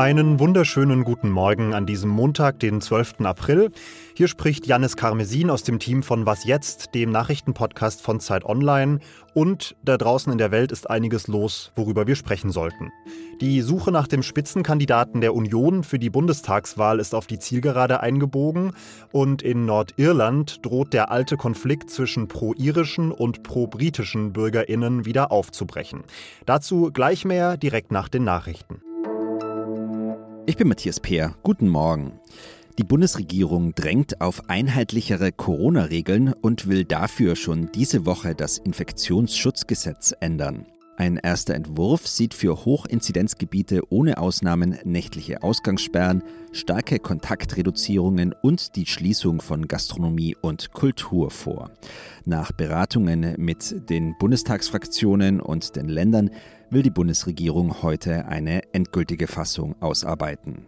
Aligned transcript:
Einen 0.00 0.38
wunderschönen 0.38 1.04
guten 1.04 1.28
Morgen 1.28 1.74
an 1.74 1.84
diesem 1.84 2.08
Montag, 2.08 2.58
den 2.58 2.80
12. 2.80 3.20
April. 3.20 3.70
Hier 4.14 4.28
spricht 4.28 4.66
Janis 4.66 4.96
Karmesin 4.96 5.50
aus 5.50 5.62
dem 5.62 5.78
Team 5.78 6.02
von 6.02 6.24
Was 6.24 6.44
jetzt, 6.44 6.94
dem 6.94 7.10
Nachrichtenpodcast 7.10 8.00
von 8.00 8.18
Zeit 8.18 8.46
Online. 8.46 9.00
Und 9.34 9.76
da 9.84 9.98
draußen 9.98 10.32
in 10.32 10.38
der 10.38 10.52
Welt 10.52 10.72
ist 10.72 10.88
einiges 10.88 11.28
los, 11.28 11.70
worüber 11.76 12.06
wir 12.06 12.16
sprechen 12.16 12.50
sollten. 12.50 12.90
Die 13.42 13.60
Suche 13.60 13.92
nach 13.92 14.08
dem 14.08 14.22
Spitzenkandidaten 14.22 15.20
der 15.20 15.34
Union 15.34 15.84
für 15.84 15.98
die 15.98 16.08
Bundestagswahl 16.08 16.98
ist 16.98 17.14
auf 17.14 17.26
die 17.26 17.38
Zielgerade 17.38 18.00
eingebogen. 18.00 18.72
Und 19.12 19.42
in 19.42 19.66
Nordirland 19.66 20.64
droht 20.64 20.94
der 20.94 21.10
alte 21.10 21.36
Konflikt 21.36 21.90
zwischen 21.90 22.26
pro-irischen 22.26 23.12
und 23.12 23.42
pro-britischen 23.42 24.32
BürgerInnen 24.32 25.04
wieder 25.04 25.30
aufzubrechen. 25.30 26.04
Dazu 26.46 26.90
gleich 26.90 27.26
mehr 27.26 27.58
direkt 27.58 27.92
nach 27.92 28.08
den 28.08 28.24
Nachrichten. 28.24 28.80
Ich 30.46 30.56
bin 30.56 30.68
Matthias 30.68 30.98
Peer. 31.00 31.34
Guten 31.42 31.68
Morgen. 31.68 32.18
Die 32.78 32.84
Bundesregierung 32.84 33.74
drängt 33.74 34.20
auf 34.20 34.48
einheitlichere 34.48 35.32
Corona-Regeln 35.32 36.32
und 36.32 36.66
will 36.66 36.84
dafür 36.84 37.36
schon 37.36 37.70
diese 37.72 38.06
Woche 38.06 38.34
das 38.34 38.58
Infektionsschutzgesetz 38.58 40.14
ändern. 40.20 40.66
Ein 40.96 41.16
erster 41.16 41.54
Entwurf 41.54 42.06
sieht 42.06 42.34
für 42.34 42.64
Hochinzidenzgebiete 42.64 43.82
ohne 43.90 44.18
Ausnahmen 44.18 44.78
nächtliche 44.84 45.42
Ausgangssperren, 45.42 46.22
starke 46.52 46.98
Kontaktreduzierungen 46.98 48.34
und 48.42 48.76
die 48.76 48.84
Schließung 48.84 49.40
von 49.40 49.66
Gastronomie 49.66 50.36
und 50.42 50.72
Kultur 50.72 51.30
vor. 51.30 51.70
Nach 52.26 52.52
Beratungen 52.52 53.34
mit 53.38 53.88
den 53.88 54.14
Bundestagsfraktionen 54.18 55.40
und 55.40 55.76
den 55.76 55.88
Ländern 55.88 56.30
will 56.68 56.82
die 56.82 56.90
Bundesregierung 56.90 57.82
heute 57.82 58.26
eine 58.26 58.62
endgültige 58.74 59.26
Fassung 59.26 59.80
ausarbeiten. 59.80 60.66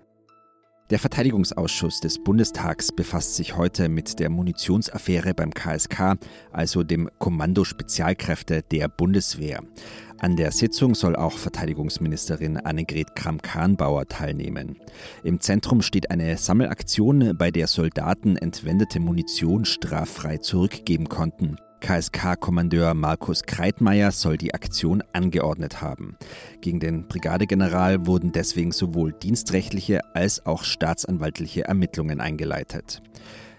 Der 0.92 0.98
Verteidigungsausschuss 0.98 2.00
des 2.00 2.22
Bundestags 2.22 2.92
befasst 2.92 3.36
sich 3.36 3.56
heute 3.56 3.88
mit 3.88 4.20
der 4.20 4.28
Munitionsaffäre 4.28 5.32
beim 5.32 5.54
KSK, 5.54 6.18
also 6.52 6.82
dem 6.82 7.08
Kommando 7.18 7.64
Spezialkräfte 7.64 8.60
der 8.60 8.88
Bundeswehr. 8.88 9.62
An 10.18 10.36
der 10.36 10.52
Sitzung 10.52 10.94
soll 10.94 11.16
auch 11.16 11.38
Verteidigungsministerin 11.38 12.58
Annegret 12.58 13.16
Kramp-Karrenbauer 13.16 14.06
teilnehmen. 14.06 14.76
Im 15.24 15.40
Zentrum 15.40 15.80
steht 15.80 16.10
eine 16.10 16.36
Sammelaktion, 16.36 17.38
bei 17.38 17.50
der 17.50 17.68
Soldaten 17.68 18.36
entwendete 18.36 19.00
Munition 19.00 19.64
straffrei 19.64 20.36
zurückgeben 20.36 21.08
konnten. 21.08 21.56
KSK-Kommandeur 21.82 22.94
Markus 22.94 23.42
Kreitmeier 23.42 24.12
soll 24.12 24.38
die 24.38 24.54
Aktion 24.54 25.02
angeordnet 25.12 25.82
haben. 25.82 26.16
Gegen 26.60 26.78
den 26.78 27.08
Brigadegeneral 27.08 28.06
wurden 28.06 28.30
deswegen 28.30 28.70
sowohl 28.70 29.12
dienstrechtliche 29.12 30.00
als 30.14 30.46
auch 30.46 30.62
staatsanwaltliche 30.62 31.64
Ermittlungen 31.64 32.20
eingeleitet. 32.20 33.02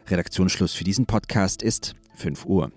Redaktionsschluss 0.08 0.74
für 0.74 0.86
diesen 0.86 1.06
Podcast 1.06 1.62
ist 1.62 1.96
5 2.16 2.46
Uhr. 2.46 2.72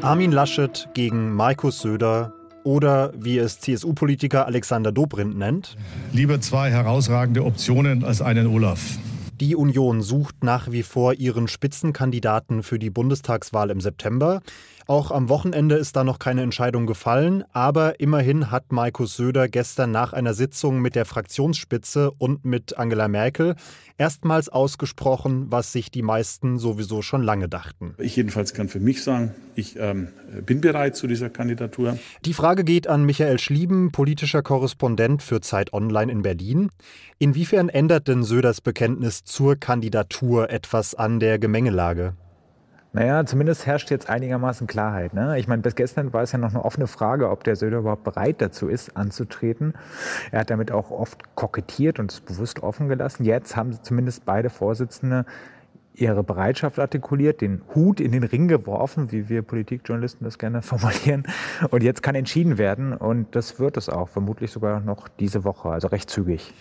Armin 0.00 0.32
Laschet 0.32 0.88
gegen 0.94 1.32
Markus 1.32 1.78
Söder 1.78 2.32
oder 2.64 3.12
wie 3.16 3.38
es 3.38 3.60
CSU-Politiker 3.60 4.46
Alexander 4.46 4.90
Dobrindt 4.90 5.38
nennt. 5.38 5.76
Lieber 6.12 6.40
zwei 6.40 6.70
herausragende 6.70 7.44
Optionen 7.44 8.02
als 8.02 8.20
einen 8.20 8.48
Olaf. 8.48 8.98
Die 9.42 9.56
Union 9.56 10.02
sucht 10.02 10.44
nach 10.44 10.70
wie 10.70 10.84
vor 10.84 11.14
ihren 11.14 11.48
Spitzenkandidaten 11.48 12.62
für 12.62 12.78
die 12.78 12.90
Bundestagswahl 12.90 13.70
im 13.70 13.80
September. 13.80 14.40
Auch 14.86 15.10
am 15.10 15.28
Wochenende 15.28 15.76
ist 15.76 15.96
da 15.96 16.04
noch 16.04 16.18
keine 16.18 16.42
Entscheidung 16.42 16.86
gefallen, 16.86 17.44
aber 17.52 18.00
immerhin 18.00 18.50
hat 18.50 18.72
Markus 18.72 19.16
Söder 19.16 19.48
gestern 19.48 19.90
nach 19.90 20.12
einer 20.12 20.34
Sitzung 20.34 20.80
mit 20.80 20.94
der 20.94 21.04
Fraktionsspitze 21.04 22.10
und 22.10 22.44
mit 22.44 22.76
Angela 22.78 23.08
Merkel 23.08 23.54
erstmals 23.98 24.48
ausgesprochen, 24.48 25.46
was 25.50 25.72
sich 25.72 25.90
die 25.90 26.02
meisten 26.02 26.58
sowieso 26.58 27.02
schon 27.02 27.22
lange 27.22 27.48
dachten. 27.48 27.94
Ich 27.98 28.16
jedenfalls 28.16 28.54
kann 28.54 28.68
für 28.68 28.80
mich 28.80 29.02
sagen, 29.02 29.34
ich 29.54 29.78
ähm, 29.78 30.08
bin 30.44 30.60
bereit 30.60 30.96
zu 30.96 31.06
dieser 31.06 31.30
Kandidatur. 31.30 31.98
Die 32.24 32.34
Frage 32.34 32.64
geht 32.64 32.88
an 32.88 33.04
Michael 33.04 33.38
Schlieben, 33.38 33.92
politischer 33.92 34.42
Korrespondent 34.42 35.22
für 35.22 35.40
Zeit 35.40 35.72
Online 35.72 36.10
in 36.10 36.22
Berlin. 36.22 36.70
Inwiefern 37.18 37.68
ändert 37.68 38.08
denn 38.08 38.24
Söders 38.24 38.60
Bekenntnis 38.60 39.24
zur 39.24 39.56
Kandidatur 39.56 40.50
etwas 40.50 40.94
an 40.94 41.20
der 41.20 41.38
Gemengelage? 41.38 42.14
Naja, 42.94 43.24
zumindest 43.24 43.66
herrscht 43.66 43.90
jetzt 43.90 44.10
einigermaßen 44.10 44.66
Klarheit. 44.66 45.14
Ne? 45.14 45.38
Ich 45.38 45.48
meine, 45.48 45.62
bis 45.62 45.74
gestern 45.74 46.12
war 46.12 46.22
es 46.22 46.32
ja 46.32 46.38
noch 46.38 46.50
eine 46.50 46.62
offene 46.62 46.86
Frage, 46.86 47.30
ob 47.30 47.42
der 47.42 47.56
Söder 47.56 47.78
überhaupt 47.78 48.04
bereit 48.04 48.42
dazu 48.42 48.68
ist, 48.68 48.96
anzutreten. 48.96 49.72
Er 50.30 50.40
hat 50.40 50.50
damit 50.50 50.70
auch 50.70 50.90
oft 50.90 51.34
kokettiert 51.34 51.98
und 51.98 52.12
es 52.12 52.20
bewusst 52.20 52.62
offen 52.62 52.88
gelassen. 52.88 53.24
Jetzt 53.24 53.56
haben 53.56 53.72
zumindest 53.82 54.26
beide 54.26 54.50
Vorsitzende 54.50 55.24
ihre 55.94 56.22
Bereitschaft 56.22 56.78
artikuliert, 56.78 57.40
den 57.40 57.62
Hut 57.74 58.00
in 58.00 58.12
den 58.12 58.24
Ring 58.24 58.48
geworfen, 58.48 59.10
wie 59.10 59.28
wir 59.28 59.42
Politikjournalisten 59.42 60.24
das 60.24 60.38
gerne 60.38 60.60
formulieren. 60.62 61.24
Und 61.70 61.82
jetzt 61.82 62.02
kann 62.02 62.14
entschieden 62.14 62.58
werden 62.58 62.92
und 62.92 63.34
das 63.34 63.58
wird 63.58 63.78
es 63.78 63.88
auch, 63.88 64.10
vermutlich 64.10 64.50
sogar 64.50 64.80
noch 64.80 65.08
diese 65.08 65.44
Woche, 65.44 65.70
also 65.70 65.88
recht 65.88 66.10
zügig. 66.10 66.52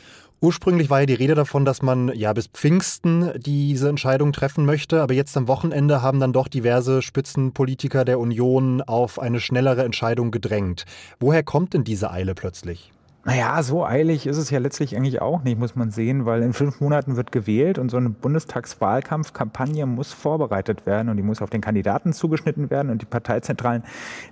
Ursprünglich 0.44 0.90
war 0.90 1.02
ja 1.02 1.06
die 1.06 1.13
Rede 1.13 1.35
davon, 1.35 1.66
dass 1.66 1.84
man 1.84 2.12
ja 2.16 2.34
bis 2.34 2.47
Pfingsten 2.47 3.31
diese 3.38 3.90
Entscheidung 3.90 4.34
treffen 4.34 4.66
möchte, 4.66 5.03
aber 5.03 5.13
jetzt 5.13 5.38
am 5.38 5.47
Wochenende 5.47 6.02
haben 6.02 6.19
dann 6.19 6.34
doch 6.34 6.47
diverse 6.47 7.03
Spitzenpolitiker 7.03 8.06
der 8.06 8.19
Union 8.19 8.81
auf 8.81 9.19
eine 9.19 9.40
schnellere 9.40 9.84
Entscheidung 9.84 10.31
gedrängt. 10.31 10.85
Woher 11.19 11.44
kommt 11.44 11.75
denn 11.75 11.84
diese 11.84 12.09
Eile 12.09 12.34
plötzlich? 12.34 12.91
Naja, 13.23 13.61
so 13.61 13.85
eilig 13.85 14.25
ist 14.25 14.37
es 14.37 14.49
ja 14.49 14.57
letztlich 14.57 14.97
eigentlich 14.97 15.21
auch 15.21 15.43
nicht, 15.43 15.59
muss 15.59 15.75
man 15.75 15.91
sehen, 15.91 16.25
weil 16.25 16.41
in 16.41 16.53
fünf 16.53 16.81
Monaten 16.81 17.17
wird 17.17 17.31
gewählt 17.31 17.77
und 17.77 17.91
so 17.91 17.97
eine 17.97 18.09
Bundestagswahlkampfkampagne 18.09 19.85
muss 19.85 20.11
vorbereitet 20.11 20.87
werden 20.87 21.07
und 21.07 21.17
die 21.17 21.23
muss 21.23 21.39
auf 21.43 21.51
den 21.51 21.61
Kandidaten 21.61 22.13
zugeschnitten 22.13 22.71
werden 22.71 22.89
und 22.89 23.03
die 23.03 23.05
Parteizentralen 23.05 23.83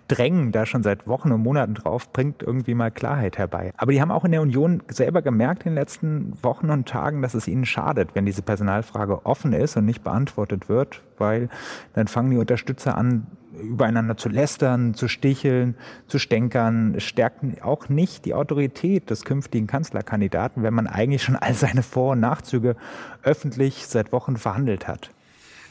drängen 0.08 0.52
da 0.52 0.66
schon 0.66 0.82
seit 0.82 1.06
Wochen 1.08 1.32
und 1.32 1.44
Monaten 1.44 1.76
drauf, 1.76 2.12
bringt 2.12 2.42
irgendwie 2.42 2.74
mal 2.74 2.90
Klarheit 2.90 3.38
herbei. 3.38 3.74
Aber 3.78 3.92
die 3.92 4.02
haben 4.02 4.12
auch 4.12 4.26
in 4.26 4.32
der 4.32 4.42
Union 4.42 4.82
selber 4.88 5.22
gemerkt 5.22 5.68
in 5.68 5.74
den 5.74 5.76
letzten 5.76 6.34
Wochen 6.42 6.72
und 6.72 6.90
Tagen, 6.90 7.22
dass 7.22 7.36
es 7.36 7.48
ihnen 7.48 7.68
schadet, 7.68 8.16
wenn 8.16 8.26
diese 8.26 8.42
Personalfrage 8.42 9.24
offen 9.24 9.54
ist 9.54 9.78
und 9.78 9.86
nicht 9.86 10.04
beantwortet 10.04 10.68
wird, 10.68 11.04
weil 11.20 11.50
dann 11.94 12.08
fangen 12.08 12.32
die 12.32 12.38
Unterstützer 12.38 12.98
an, 12.98 13.28
übereinander 13.62 14.18
zu 14.18 14.30
lästern, 14.30 14.94
zu 14.94 15.08
sticheln, 15.08 15.76
zu 16.08 16.20
stänkern, 16.20 16.96
stärkt 17.00 17.44
auch 17.64 17.90
nicht 17.90 18.26
die 18.26 18.34
Autorität 18.34 19.10
des 19.10 19.26
künftigen 19.26 19.68
Kanzlerkandidaten, 19.68 20.64
wenn 20.64 20.74
man 20.74 20.88
eigentlich 20.88 21.24
schon 21.24 21.36
all 21.36 21.54
seine 21.54 21.84
Vor- 21.84 22.14
und 22.14 22.20
Nachzüge 22.20 22.76
öffentlich 23.24 23.88
seit 23.88 24.12
Wochen 24.12 24.38
verhandelt 24.38 24.88
hat. 24.88 25.12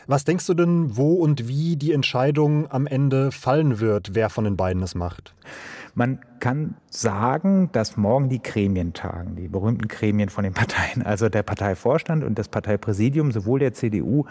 Was 0.06 0.24
denkst 0.24 0.46
du 0.46 0.54
denn, 0.54 0.96
wo 0.96 1.16
und 1.16 1.48
wie 1.48 1.76
die 1.76 1.92
Entscheidung 1.92 2.70
am 2.70 2.86
Ende 2.86 3.30
fallen 3.30 3.78
wird, 3.78 4.14
wer 4.14 4.30
von 4.30 4.44
den 4.44 4.56
beiden 4.56 4.82
es 4.82 4.94
macht? 4.94 5.34
Man 5.94 6.20
kann 6.40 6.76
sagen, 6.88 7.68
dass 7.72 7.98
morgen 7.98 8.30
die 8.30 8.42
Gremien 8.42 8.94
tagen, 8.94 9.36
die 9.36 9.48
berühmten 9.48 9.86
Gremien 9.88 10.30
von 10.30 10.44
den 10.44 10.54
Parteien, 10.54 11.02
also 11.02 11.28
der 11.28 11.42
Parteivorstand 11.42 12.24
und 12.24 12.38
das 12.38 12.48
Parteipräsidium 12.48 13.32
sowohl 13.32 13.58
der 13.58 13.74
CDU 13.74 14.24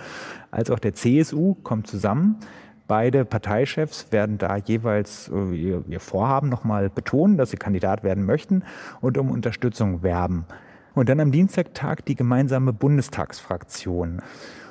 als 0.49 0.71
auch 0.71 0.79
der 0.79 0.95
CSU 0.95 1.55
kommen 1.55 1.83
zusammen. 1.83 2.37
Beide 2.87 3.25
Parteichefs 3.25 4.07
werden 4.11 4.37
da 4.37 4.55
jeweils 4.55 5.29
äh, 5.33 5.83
ihr, 5.87 5.99
Vorhaben 5.99 6.47
nochmal 6.47 6.89
betonen, 6.89 7.37
dass 7.37 7.51
sie 7.51 7.57
Kandidat 7.57 8.03
werden 8.03 8.25
möchten 8.25 8.63
und 9.01 9.17
um 9.17 9.29
Unterstützung 9.29 10.03
werben. 10.03 10.45
Und 10.93 11.09
dann 11.09 11.19
am 11.19 11.31
Dienstag 11.31 11.73
tagt 11.73 12.07
die 12.07 12.15
gemeinsame 12.15 12.71
Bundestagsfraktion. 12.71 14.21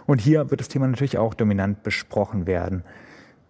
Und 0.07 0.21
hier 0.21 0.51
wird 0.51 0.61
das 0.61 0.69
Thema 0.69 0.89
natürlich 0.89 1.19
auch 1.19 1.35
dominant 1.35 1.83
besprochen 1.83 2.47
werden. 2.47 2.85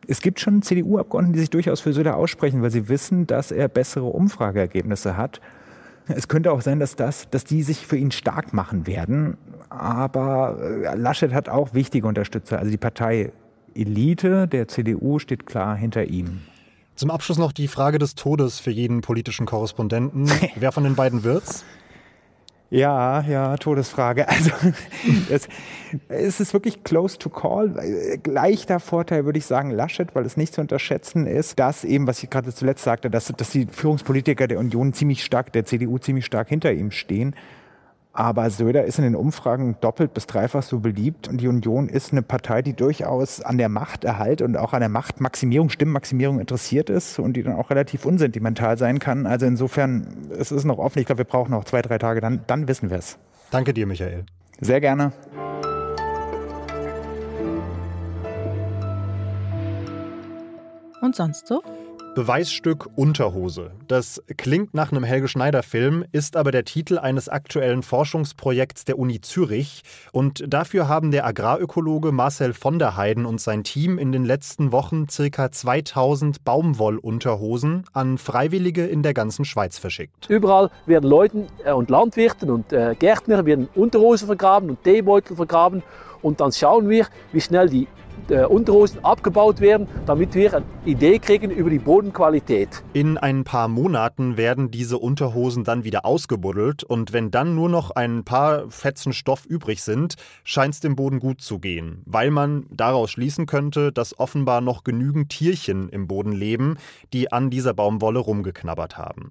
Es 0.08 0.20
gibt 0.20 0.40
schon 0.40 0.62
CDU-Abgeordnete, 0.62 1.34
die 1.34 1.40
sich 1.40 1.50
durchaus 1.50 1.80
für 1.80 1.92
Söder 1.92 2.16
aussprechen, 2.16 2.62
weil 2.62 2.70
sie 2.70 2.88
wissen, 2.88 3.26
dass 3.26 3.52
er 3.52 3.68
bessere 3.68 4.06
Umfrageergebnisse 4.06 5.16
hat. 5.16 5.40
Es 6.08 6.28
könnte 6.28 6.52
auch 6.52 6.60
sein, 6.60 6.78
dass, 6.78 6.96
das, 6.96 7.30
dass 7.30 7.44
die 7.44 7.62
sich 7.62 7.86
für 7.86 7.96
ihn 7.96 8.10
stark 8.10 8.52
machen 8.52 8.86
werden. 8.86 9.36
Aber 9.68 10.58
äh, 10.60 10.96
Laschet 10.96 11.32
hat 11.32 11.48
auch 11.48 11.72
wichtige 11.74 12.06
Unterstützer. 12.06 12.58
Also 12.58 12.70
die 12.70 12.76
Partei 12.76 13.32
Elite 13.76 14.48
der 14.48 14.68
CDU 14.68 15.18
steht 15.18 15.46
klar 15.46 15.76
hinter 15.76 16.04
ihm. 16.04 16.40
Zum 16.94 17.10
Abschluss 17.10 17.38
noch 17.38 17.52
die 17.52 17.68
Frage 17.68 17.98
des 17.98 18.14
Todes 18.14 18.58
für 18.58 18.70
jeden 18.70 19.02
politischen 19.02 19.46
Korrespondenten. 19.46 20.30
Wer 20.56 20.72
von 20.72 20.84
den 20.84 20.94
beiden 20.94 21.24
wird's? 21.24 21.64
Ja, 22.70 23.20
ja, 23.20 23.56
Todesfrage. 23.56 24.26
Also 24.36 24.50
es, 25.30 25.48
es, 26.08 26.40
ist 26.40 26.52
wirklich 26.52 26.82
close 26.82 27.18
to 27.18 27.28
call. 27.28 27.74
Leichter 28.26 28.80
Vorteil 28.80 29.24
würde 29.24 29.38
ich 29.38 29.46
sagen 29.46 29.70
Laschet, 29.70 30.14
weil 30.14 30.26
es 30.26 30.36
nicht 30.36 30.54
zu 30.54 30.60
unterschätzen 30.60 31.26
ist, 31.26 31.58
dass 31.58 31.84
eben, 31.84 32.06
was 32.06 32.22
ich 32.22 32.30
gerade 32.30 32.52
zuletzt 32.52 32.82
sagte, 32.82 33.08
dass, 33.08 33.32
dass 33.36 33.50
die 33.50 33.66
Führungspolitiker 33.70 34.48
der 34.48 34.58
Union 34.58 34.92
ziemlich 34.92 35.24
stark, 35.24 35.52
der 35.52 35.64
CDU 35.64 35.98
ziemlich 35.98 36.26
stark 36.26 36.48
hinter 36.48 36.72
ihm 36.72 36.90
stehen. 36.90 37.36
Aber 38.16 38.48
Söder 38.48 38.84
ist 38.84 38.96
in 38.96 39.04
den 39.04 39.14
Umfragen 39.14 39.76
doppelt 39.82 40.14
bis 40.14 40.26
dreifach 40.26 40.62
so 40.62 40.80
beliebt. 40.80 41.28
Und 41.28 41.42
die 41.42 41.48
Union 41.48 41.90
ist 41.90 42.12
eine 42.12 42.22
Partei, 42.22 42.62
die 42.62 42.72
durchaus 42.72 43.42
an 43.42 43.58
der 43.58 43.68
Machterhalt 43.68 44.40
und 44.40 44.56
auch 44.56 44.72
an 44.72 44.80
der 44.80 44.88
Machtmaximierung, 44.88 45.68
Stimmenmaximierung 45.68 46.40
interessiert 46.40 46.88
ist 46.88 47.18
und 47.18 47.34
die 47.34 47.42
dann 47.42 47.54
auch 47.54 47.68
relativ 47.68 48.06
unsentimental 48.06 48.78
sein 48.78 49.00
kann. 49.00 49.26
Also 49.26 49.44
insofern, 49.44 50.30
es 50.30 50.50
ist 50.50 50.64
noch 50.64 50.78
offen. 50.78 50.98
Ich 51.00 51.04
glaube, 51.04 51.18
wir 51.18 51.24
brauchen 51.26 51.50
noch 51.50 51.64
zwei, 51.64 51.82
drei 51.82 51.98
Tage, 51.98 52.22
dann, 52.22 52.40
dann 52.46 52.68
wissen 52.68 52.88
wir 52.88 52.96
es. 52.96 53.18
Danke 53.50 53.74
dir, 53.74 53.86
Michael. 53.86 54.24
Sehr 54.60 54.80
gerne. 54.80 55.12
Und 61.02 61.14
sonst 61.14 61.46
so? 61.46 61.62
Beweisstück 62.16 62.88
Unterhose. 62.96 63.72
Das 63.88 64.22
klingt 64.38 64.72
nach 64.72 64.90
einem 64.90 65.04
Helge 65.04 65.28
Schneider-Film, 65.28 66.02
ist 66.12 66.34
aber 66.34 66.50
der 66.50 66.64
Titel 66.64 66.98
eines 66.98 67.28
aktuellen 67.28 67.82
Forschungsprojekts 67.82 68.86
der 68.86 68.98
Uni 68.98 69.20
Zürich. 69.20 69.82
Und 70.12 70.42
dafür 70.48 70.88
haben 70.88 71.10
der 71.10 71.26
Agrarökologe 71.26 72.12
Marcel 72.12 72.54
von 72.54 72.78
der 72.78 72.96
Heiden 72.96 73.26
und 73.26 73.38
sein 73.38 73.64
Team 73.64 73.98
in 73.98 74.12
den 74.12 74.24
letzten 74.24 74.72
Wochen 74.72 75.08
ca. 75.08 75.52
2000 75.52 76.42
Baumwollunterhosen 76.42 77.84
an 77.92 78.16
Freiwillige 78.16 78.86
in 78.86 79.02
der 79.02 79.12
ganzen 79.12 79.44
Schweiz 79.44 79.76
verschickt. 79.76 80.30
Überall 80.30 80.70
werden 80.86 81.10
Leuten 81.10 81.48
äh, 81.66 81.72
und 81.72 81.90
Landwirten 81.90 82.48
und 82.48 82.72
äh, 82.72 82.94
Gärtner 82.98 83.44
werden 83.44 83.68
Unterhosen 83.74 84.24
vergraben 84.24 84.70
und 84.70 84.82
Teebeutel 84.84 85.36
vergraben. 85.36 85.82
Und 86.22 86.40
dann 86.40 86.52
schauen 86.52 86.88
wir, 86.88 87.06
wie 87.32 87.40
schnell 87.40 87.68
die 87.68 87.86
äh, 88.28 88.44
Unterhosen 88.44 89.04
abgebaut 89.04 89.60
werden, 89.60 89.86
damit 90.06 90.34
wir 90.34 90.54
eine 90.54 90.66
Idee 90.84 91.18
kriegen 91.18 91.50
über 91.50 91.70
die 91.70 91.78
Bodenqualität. 91.78 92.82
In 92.92 93.18
ein 93.18 93.44
paar 93.44 93.68
Monaten 93.68 94.36
werden 94.36 94.70
diese 94.70 94.98
Unterhosen 94.98 95.64
dann 95.64 95.84
wieder 95.84 96.04
ausgebuddelt 96.04 96.82
und 96.82 97.12
wenn 97.12 97.30
dann 97.30 97.54
nur 97.54 97.68
noch 97.68 97.90
ein 97.90 98.24
paar 98.24 98.70
Fetzen 98.70 99.12
Stoff 99.12 99.46
übrig 99.46 99.82
sind, 99.82 100.14
scheint 100.44 100.74
es 100.74 100.80
dem 100.80 100.96
Boden 100.96 101.20
gut 101.20 101.40
zu 101.40 101.58
gehen, 101.58 102.02
weil 102.06 102.30
man 102.30 102.66
daraus 102.70 103.10
schließen 103.10 103.46
könnte, 103.46 103.92
dass 103.92 104.18
offenbar 104.18 104.60
noch 104.60 104.84
genügend 104.84 105.30
Tierchen 105.30 105.88
im 105.88 106.06
Boden 106.08 106.32
leben, 106.32 106.78
die 107.12 107.32
an 107.32 107.50
dieser 107.50 107.74
Baumwolle 107.74 108.18
rumgeknabbert 108.18 108.98
haben. 108.98 109.30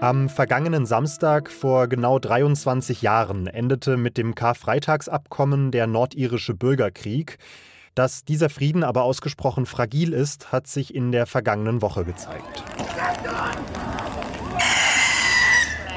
Am 0.00 0.28
vergangenen 0.28 0.86
Samstag 0.86 1.50
vor 1.50 1.88
genau 1.88 2.20
23 2.20 3.02
Jahren 3.02 3.48
endete 3.48 3.96
mit 3.96 4.16
dem 4.16 4.36
Karfreitagsabkommen 4.36 5.72
der 5.72 5.88
nordirische 5.88 6.54
Bürgerkrieg. 6.54 7.38
Dass 7.96 8.24
dieser 8.24 8.48
Frieden 8.48 8.84
aber 8.84 9.02
ausgesprochen 9.02 9.66
fragil 9.66 10.12
ist, 10.12 10.52
hat 10.52 10.68
sich 10.68 10.94
in 10.94 11.10
der 11.10 11.26
vergangenen 11.26 11.82
Woche 11.82 12.04
gezeigt. 12.04 12.62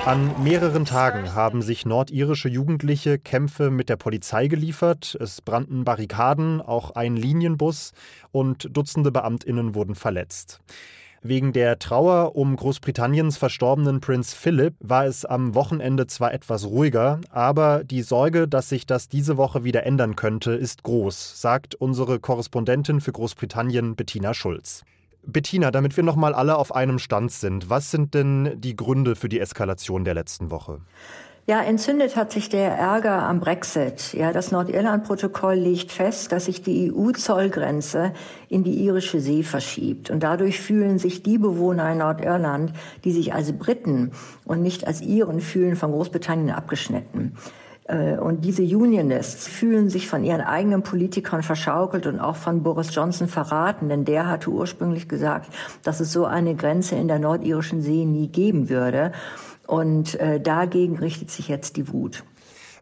An 0.03 0.43
mehreren 0.43 0.85
Tagen 0.85 1.35
haben 1.35 1.61
sich 1.61 1.85
nordirische 1.85 2.49
Jugendliche 2.49 3.19
Kämpfe 3.19 3.69
mit 3.69 3.87
der 3.87 3.97
Polizei 3.97 4.47
geliefert. 4.47 5.15
Es 5.21 5.41
brannten 5.41 5.83
Barrikaden, 5.83 6.59
auch 6.59 6.89
ein 6.95 7.15
Linienbus 7.15 7.91
und 8.31 8.75
Dutzende 8.75 9.11
Beamtinnen 9.11 9.75
wurden 9.75 9.93
verletzt. 9.93 10.59
Wegen 11.23 11.53
der 11.53 11.77
Trauer 11.77 12.35
um 12.35 12.55
Großbritanniens 12.55 13.37
verstorbenen 13.37 13.99
Prinz 13.99 14.33
Philip 14.33 14.73
war 14.79 15.05
es 15.05 15.23
am 15.23 15.53
Wochenende 15.53 16.07
zwar 16.07 16.33
etwas 16.33 16.65
ruhiger, 16.65 17.21
aber 17.29 17.83
die 17.83 18.01
Sorge, 18.01 18.47
dass 18.47 18.69
sich 18.69 18.87
das 18.87 19.07
diese 19.07 19.37
Woche 19.37 19.63
wieder 19.63 19.85
ändern 19.85 20.15
könnte, 20.15 20.53
ist 20.53 20.81
groß, 20.81 21.39
sagt 21.39 21.75
unsere 21.75 22.19
Korrespondentin 22.19 23.01
für 23.01 23.11
Großbritannien 23.11 23.95
Bettina 23.95 24.33
Schulz. 24.33 24.83
Bettina, 25.23 25.69
damit 25.69 25.95
wir 25.95 26.03
noch 26.03 26.15
mal 26.15 26.33
alle 26.33 26.57
auf 26.57 26.73
einem 26.73 26.97
Stand 26.97 27.31
sind, 27.31 27.69
was 27.69 27.91
sind 27.91 28.15
denn 28.15 28.59
die 28.59 28.75
Gründe 28.75 29.15
für 29.15 29.29
die 29.29 29.39
Eskalation 29.39 30.03
der 30.03 30.15
letzten 30.15 30.49
Woche? 30.49 30.79
Ja, 31.51 31.61
entzündet 31.61 32.15
hat 32.15 32.31
sich 32.31 32.47
der 32.47 32.77
Ärger 32.77 33.23
am 33.23 33.41
Brexit. 33.41 34.13
Ja, 34.13 34.31
das 34.31 34.53
Nordirland-Protokoll 34.53 35.55
legt 35.55 35.91
fest, 35.91 36.31
dass 36.31 36.45
sich 36.45 36.61
die 36.61 36.93
EU-Zollgrenze 36.93 38.13
in 38.47 38.63
die 38.63 38.85
irische 38.85 39.19
See 39.19 39.43
verschiebt. 39.43 40.09
Und 40.11 40.23
dadurch 40.23 40.61
fühlen 40.61 40.97
sich 40.97 41.23
die 41.23 41.37
Bewohner 41.37 41.91
in 41.91 41.97
Nordirland, 41.97 42.71
die 43.03 43.11
sich 43.11 43.33
als 43.33 43.51
Briten 43.51 44.11
und 44.45 44.61
nicht 44.61 44.87
als 44.87 45.01
Iren 45.01 45.41
fühlen, 45.41 45.75
von 45.75 45.91
Großbritannien 45.91 46.51
abgeschnitten. 46.51 47.35
Äh, 47.91 48.17
und 48.17 48.45
diese 48.45 48.63
Unionists 48.63 49.47
fühlen 49.47 49.89
sich 49.89 50.07
von 50.07 50.23
ihren 50.23 50.41
eigenen 50.41 50.81
Politikern 50.81 51.43
verschaukelt 51.43 52.07
und 52.07 52.19
auch 52.19 52.37
von 52.37 52.63
Boris 52.63 52.93
Johnson 52.95 53.27
verraten, 53.27 53.89
denn 53.89 54.05
der 54.05 54.27
hatte 54.27 54.49
ursprünglich 54.49 55.07
gesagt, 55.07 55.51
dass 55.83 55.99
es 55.99 56.11
so 56.11 56.25
eine 56.25 56.55
Grenze 56.55 56.95
in 56.95 57.07
der 57.07 57.19
nordirischen 57.19 57.81
See 57.81 58.05
nie 58.05 58.27
geben 58.27 58.69
würde. 58.69 59.11
Und 59.67 60.19
äh, 60.19 60.39
dagegen 60.39 60.97
richtet 60.97 61.31
sich 61.31 61.47
jetzt 61.47 61.77
die 61.77 61.91
Wut. 61.91 62.23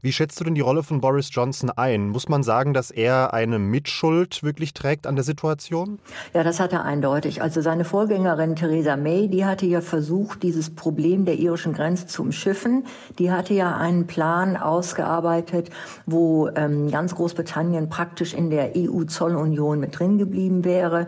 Wie 0.02 0.14
schätzt 0.14 0.40
du 0.40 0.46
denn 0.46 0.56
die 0.56 0.62
Rolle 0.62 0.82
von 0.82 1.02
Boris 1.02 1.28
Johnson 1.30 1.72
ein? 1.72 2.08
Muss 2.08 2.30
man 2.30 2.42
sagen, 2.42 2.74
dass 2.74 2.90
er 2.90 3.34
eine 3.34 3.60
Mitschuld 3.60 4.44
wirklich 4.44 4.74
trägt 4.74 5.06
an 5.06 5.16
der 5.16 5.26
Situation? 5.26 6.00
Ja, 6.34 6.44
das 6.44 6.62
hat 6.62 6.72
er 6.72 6.86
eindeutig. 6.86 7.42
Also 7.42 7.60
seine 7.60 7.84
Vorgängerin 7.84 8.56
Theresa 8.56 8.96
May, 8.96 9.28
die 9.28 9.44
hatte 9.44 9.66
ja 9.66 9.82
versucht, 9.82 10.42
dieses 10.42 10.74
Problem 10.74 11.26
der 11.26 11.36
irischen 11.36 11.74
Grenze 11.74 12.08
zu 12.08 12.22
umschiffen. 12.22 12.86
Die 13.18 13.30
hatte 13.30 13.54
ja 13.54 13.76
einen 13.76 14.08
Plan 14.08 14.56
ausgearbeitet, 14.56 15.70
wo 16.06 16.48
ähm, 16.56 16.90
ganz 16.90 17.14
Großbritannien 17.16 17.90
praktisch 17.90 18.34
in 18.34 18.50
der 18.50 18.72
EU-Zollunion 18.78 19.82
mit 19.82 20.00
drin 20.00 20.18
geblieben 20.18 20.64
wäre 20.64 21.08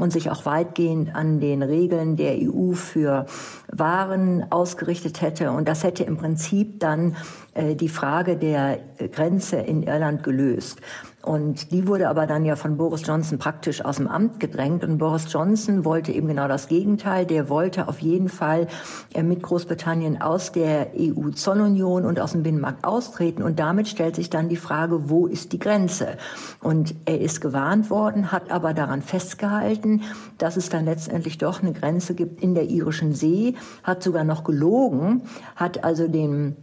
und 0.00 0.12
sich 0.12 0.30
auch 0.30 0.46
weitgehend 0.46 1.14
an 1.14 1.38
den 1.38 1.62
Regeln 1.62 2.16
der 2.16 2.34
EU 2.40 2.72
für 2.72 3.26
Waren 3.68 4.50
ausgerichtet 4.50 5.20
hätte. 5.20 5.52
Und 5.52 5.68
das 5.68 5.84
hätte 5.84 6.02
im 6.02 6.16
Prinzip 6.16 6.80
dann 6.80 7.14
die 7.54 7.88
Frage 7.88 8.36
der 8.36 8.78
Grenze 9.12 9.56
in 9.56 9.82
Irland 9.82 10.22
gelöst. 10.22 10.80
Und 11.22 11.70
die 11.70 11.86
wurde 11.86 12.08
aber 12.08 12.26
dann 12.26 12.44
ja 12.44 12.56
von 12.56 12.76
Boris 12.76 13.06
Johnson 13.06 13.38
praktisch 13.38 13.84
aus 13.84 13.96
dem 13.96 14.08
Amt 14.08 14.40
gedrängt. 14.40 14.82
Und 14.82 14.98
Boris 14.98 15.32
Johnson 15.32 15.84
wollte 15.84 16.10
eben 16.10 16.26
genau 16.26 16.48
das 16.48 16.66
Gegenteil. 16.66 17.26
Der 17.26 17.48
wollte 17.48 17.86
auf 17.86 18.00
jeden 18.00 18.28
Fall 18.28 18.66
äh, 19.14 19.22
mit 19.22 19.40
Großbritannien 19.40 20.20
aus 20.20 20.50
der 20.50 20.88
EU-Zollunion 20.98 22.04
und 22.06 22.18
aus 22.18 22.32
dem 22.32 22.42
Binnenmarkt 22.42 22.84
austreten. 22.84 23.44
Und 23.44 23.60
damit 23.60 23.86
stellt 23.86 24.16
sich 24.16 24.30
dann 24.30 24.48
die 24.48 24.56
Frage, 24.56 25.08
wo 25.08 25.28
ist 25.28 25.52
die 25.52 25.60
Grenze? 25.60 26.16
Und 26.60 26.96
er 27.04 27.20
ist 27.20 27.40
gewarnt 27.40 27.88
worden, 27.88 28.32
hat 28.32 28.50
aber 28.50 28.74
daran 28.74 29.00
festgehalten, 29.00 30.02
dass 30.38 30.56
es 30.56 30.70
dann 30.70 30.86
letztendlich 30.86 31.38
doch 31.38 31.62
eine 31.62 31.72
Grenze 31.72 32.14
gibt 32.14 32.42
in 32.42 32.54
der 32.56 32.64
irischen 32.64 33.14
See, 33.14 33.54
hat 33.84 34.02
sogar 34.02 34.24
noch 34.24 34.42
gelogen, 34.42 35.22
hat 35.54 35.84
also 35.84 36.08
den 36.08 36.56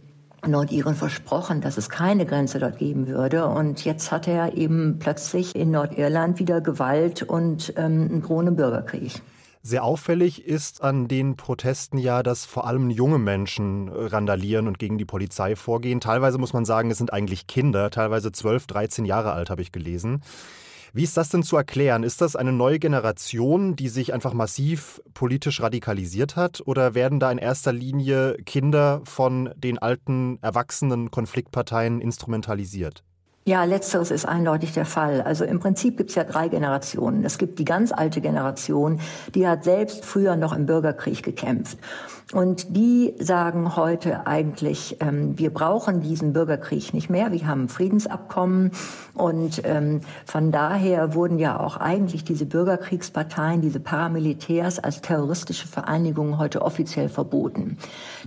Nordiren 0.46 0.94
versprochen, 0.94 1.60
dass 1.60 1.76
es 1.76 1.88
keine 1.88 2.26
Grenze 2.26 2.58
dort 2.58 2.78
geben 2.78 3.06
würde. 3.06 3.46
Und 3.46 3.84
jetzt 3.84 4.10
hat 4.10 4.28
er 4.28 4.56
eben 4.56 4.98
plötzlich 4.98 5.54
in 5.54 5.70
Nordirland 5.70 6.38
wieder 6.38 6.60
Gewalt 6.60 7.22
und 7.22 7.72
ähm, 7.76 8.08
einen 8.10 8.22
drohenden 8.22 8.56
Bürgerkrieg. 8.56 9.20
Sehr 9.62 9.84
auffällig 9.84 10.46
ist 10.46 10.82
an 10.82 11.06
den 11.06 11.36
Protesten 11.36 11.98
ja, 11.98 12.22
dass 12.22 12.46
vor 12.46 12.66
allem 12.66 12.88
junge 12.88 13.18
Menschen 13.18 13.90
randalieren 13.90 14.66
und 14.66 14.78
gegen 14.78 14.96
die 14.96 15.04
Polizei 15.04 15.54
vorgehen. 15.54 16.00
Teilweise 16.00 16.38
muss 16.38 16.54
man 16.54 16.64
sagen, 16.64 16.90
es 16.90 16.96
sind 16.96 17.12
eigentlich 17.12 17.46
Kinder, 17.46 17.90
teilweise 17.90 18.32
12, 18.32 18.66
13 18.66 19.04
Jahre 19.04 19.32
alt, 19.32 19.50
habe 19.50 19.60
ich 19.60 19.70
gelesen. 19.70 20.22
Wie 20.92 21.04
ist 21.04 21.16
das 21.16 21.28
denn 21.28 21.44
zu 21.44 21.56
erklären? 21.56 22.02
Ist 22.02 22.20
das 22.20 22.34
eine 22.34 22.52
neue 22.52 22.80
Generation, 22.80 23.76
die 23.76 23.88
sich 23.88 24.12
einfach 24.12 24.32
massiv 24.32 25.00
politisch 25.14 25.60
radikalisiert 25.60 26.34
hat? 26.34 26.62
Oder 26.64 26.94
werden 26.94 27.20
da 27.20 27.30
in 27.30 27.38
erster 27.38 27.72
Linie 27.72 28.36
Kinder 28.44 29.00
von 29.04 29.50
den 29.56 29.78
alten, 29.78 30.38
erwachsenen 30.42 31.10
Konfliktparteien 31.10 32.00
instrumentalisiert? 32.00 33.04
Ja, 33.46 33.64
letzteres 33.64 34.10
ist 34.10 34.26
eindeutig 34.26 34.74
der 34.74 34.84
Fall. 34.84 35.22
Also 35.22 35.44
im 35.44 35.60
Prinzip 35.60 35.96
gibt 35.96 36.10
es 36.10 36.16
ja 36.16 36.24
drei 36.24 36.48
Generationen. 36.48 37.24
Es 37.24 37.38
gibt 37.38 37.58
die 37.58 37.64
ganz 37.64 37.90
alte 37.90 38.20
Generation, 38.20 39.00
die 39.34 39.48
hat 39.48 39.64
selbst 39.64 40.04
früher 40.04 40.36
noch 40.36 40.52
im 40.52 40.66
Bürgerkrieg 40.66 41.22
gekämpft. 41.22 41.78
Und 42.32 42.76
die 42.76 43.14
sagen 43.18 43.74
heute 43.74 44.28
eigentlich, 44.28 44.98
ähm, 45.00 45.36
wir 45.36 45.52
brauchen 45.52 46.00
diesen 46.00 46.32
Bürgerkrieg 46.32 46.94
nicht 46.94 47.10
mehr. 47.10 47.32
Wir 47.32 47.46
haben 47.46 47.68
Friedensabkommen. 47.68 48.70
Und 49.14 49.62
ähm, 49.64 50.02
von 50.26 50.52
daher 50.52 51.14
wurden 51.14 51.40
ja 51.40 51.58
auch 51.58 51.76
eigentlich 51.78 52.22
diese 52.22 52.46
Bürgerkriegsparteien, 52.46 53.62
diese 53.62 53.80
Paramilitärs 53.80 54.78
als 54.78 55.00
terroristische 55.00 55.66
Vereinigungen 55.66 56.38
heute 56.38 56.62
offiziell 56.62 57.08
verboten. 57.08 57.78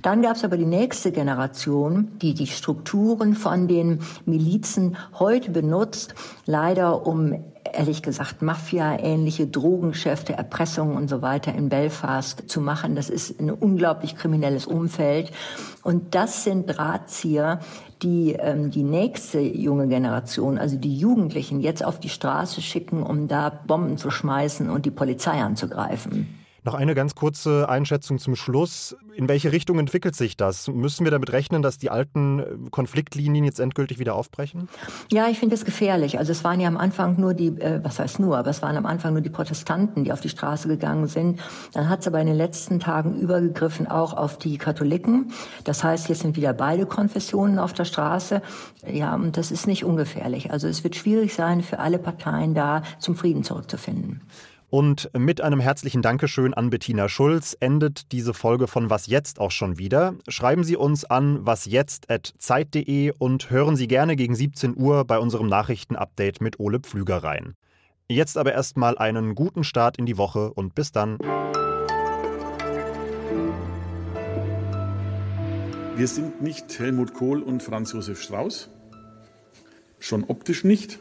Dann 0.02 0.22
gab 0.22 0.36
es 0.36 0.44
aber 0.44 0.58
die 0.58 0.66
nächste 0.66 1.14
Generation, 1.14 2.12
die 2.22 2.34
die 2.34 2.48
Strukturen 2.48 3.36
von 3.36 3.70
den 3.70 4.00
Milizen 4.26 4.98
heute 5.20 5.52
benutzt, 5.52 6.16
leider 6.46 7.06
um 7.06 7.44
ehrlich 7.72 8.02
gesagt 8.02 8.42
Mafia-ähnliche 8.42 9.48
Drogengeschäfte, 9.48 10.34
Erpressungen 10.34 10.96
und 10.96 11.10
so 11.10 11.22
weiter 11.22 11.54
in 11.54 11.70
Belfast 11.70 12.44
zu 12.48 12.62
machen. 12.62 12.96
Das 12.96 13.10
ist 13.10 13.40
ein 13.40 13.50
unglaublich 13.50 14.16
kriminelles 14.16 14.68
Umfeld. 14.68 15.32
Und 15.84 16.16
das 16.16 16.44
sind 16.44 16.68
Drahtzieher, 16.68 17.60
die 18.02 18.34
ähm, 18.34 18.70
die 18.70 18.84
nächste 18.84 19.40
junge 19.40 19.88
Generation, 19.88 20.58
also 20.58 20.78
die 20.78 20.98
Jugendlichen, 20.98 21.62
jetzt 21.62 21.84
auf 21.84 22.00
die 22.00 22.10
Straße 22.10 22.62
schicken, 22.62 23.02
um 23.02 23.28
da 23.28 23.50
Bomben 23.50 23.98
zu 23.98 24.12
schmeißen 24.12 24.70
und 24.70 24.86
die 24.86 24.92
Polizei 24.92 25.42
anzugreifen. 25.42 26.43
Noch 26.66 26.76
eine 26.76 26.96
ganz 26.96 27.14
kurze 27.14 27.68
Einschätzung 27.68 28.20
zum 28.20 28.38
Schluss. 28.38 28.96
In 29.16 29.28
welche 29.28 29.52
Richtung 29.52 29.80
entwickelt 29.80 30.16
sich 30.16 30.38
das? 30.38 30.70
Müssen 30.70 31.04
wir 31.04 31.12
damit 31.12 31.34
rechnen, 31.34 31.62
dass 31.62 31.78
die 31.78 31.90
alten 31.90 32.40
äh, 32.40 32.46
Konfliktlinien 32.72 33.44
jetzt 33.44 33.60
endgültig 33.60 34.00
wieder 34.00 34.16
aufbrechen? 34.16 34.70
Ja, 35.12 35.28
ich 35.28 35.40
finde 35.40 35.56
es 35.56 35.66
gefährlich. 35.66 36.18
Also 36.18 36.32
es 36.32 36.44
waren 36.46 36.62
ja 36.62 36.70
am 36.70 36.78
Anfang 36.78 37.20
nur 37.20 37.34
die, 37.34 37.48
äh, 37.48 37.82
was 37.84 38.00
heißt 38.00 38.20
nur, 38.20 38.38
aber 38.38 38.50
es 38.50 38.62
waren 38.62 38.78
am 38.78 38.86
Anfang 38.86 39.12
nur 39.12 39.22
die 39.22 39.30
Protestanten, 39.30 40.06
die 40.06 40.14
auf 40.14 40.22
die 40.22 40.30
Straße 40.30 40.70
gegangen 40.70 41.08
sind. 41.08 41.42
Dann 41.74 41.90
hat 41.90 42.00
es 42.00 42.08
aber 42.08 42.22
in 42.22 42.28
den 42.28 42.38
letzten 42.38 42.80
Tagen 42.80 43.20
übergegriffen 43.20 43.88
auch 43.88 44.14
auf 44.14 44.38
die 44.38 44.58
Katholiken. 44.58 45.32
Das 45.66 45.84
heißt, 45.84 46.08
jetzt 46.08 46.22
sind 46.22 46.38
wieder 46.38 46.54
beide 46.54 46.86
Konfessionen 46.86 47.60
auf 47.60 47.74
der 47.74 47.86
Straße. 47.86 48.42
Ja, 48.90 49.16
und 49.16 49.36
das 49.36 49.52
ist 49.52 49.68
nicht 49.68 49.84
ungefährlich. 49.84 50.52
Also 50.52 50.70
es 50.70 50.84
wird 50.86 50.96
schwierig 50.96 51.34
sein, 51.34 51.62
für 51.62 51.80
alle 51.80 52.00
Parteien 52.00 52.54
da 52.54 52.84
zum 53.00 53.16
Frieden 53.16 53.44
zurückzufinden. 53.44 54.22
Und 54.74 55.12
mit 55.16 55.40
einem 55.40 55.60
herzlichen 55.60 56.02
Dankeschön 56.02 56.56
an 56.56 56.72
Bettina 56.72 57.08
Schulz 57.08 57.56
endet 57.60 58.12
diese 58.12 58.34
Folge 58.34 58.66
von 58.66 58.90
Was 58.90 59.06
jetzt 59.06 59.40
auch 59.40 59.52
schon 59.52 59.78
wieder. 59.78 60.16
Schreiben 60.28 60.64
Sie 60.64 60.76
uns 60.76 61.06
an 61.06 61.46
wasjetzt.zeit.de 61.46 63.14
und 63.20 63.52
hören 63.52 63.76
Sie 63.76 63.88
gerne 63.88 64.16
gegen 64.16 64.34
17 64.34 64.76
Uhr 64.76 65.06
bei 65.06 65.20
unserem 65.20 65.46
Nachrichtenupdate 65.46 66.42
mit 66.42 66.60
Ole 66.60 66.80
Pflüger 66.80 67.18
rein. 67.18 67.54
Jetzt 68.10 68.36
aber 68.36 68.54
erstmal 68.54 68.98
einen 68.98 69.36
guten 69.36 69.64
Start 69.64 70.00
in 70.00 70.08
die 70.08 70.18
Woche 70.18 70.52
und 70.52 70.74
bis 70.74 70.92
dann. 70.92 71.20
Wir 75.96 76.08
sind 76.08 76.42
nicht 76.42 76.80
Helmut 76.80 77.14
Kohl 77.14 77.44
und 77.44 77.62
Franz 77.62 77.94
Josef 77.94 78.24
Strauß, 78.24 78.72
schon 80.00 80.24
optisch 80.24 80.64
nicht. 80.64 80.98